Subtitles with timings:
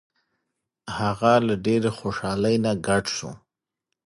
[0.97, 3.31] هغه له ډیرې خوشحالۍ نه ګډ شو.